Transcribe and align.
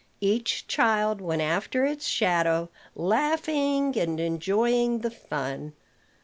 Each 0.19 0.65
child 0.67 1.21
went 1.21 1.43
after 1.43 1.85
its 1.85 2.07
shadow, 2.07 2.69
laughing, 2.95 3.95
and 3.95 4.19
enjoying 4.19 5.01
the 5.01 5.11
fun. 5.11 5.73